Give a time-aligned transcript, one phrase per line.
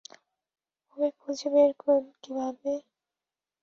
[0.87, 2.73] ওকে খুঁজে বের করবে কীভাবে?